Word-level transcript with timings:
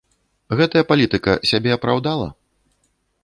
Гэтая 0.59 0.81
палітыка 0.91 1.35
сябе 1.51 1.69
апраўдала? 1.77 2.27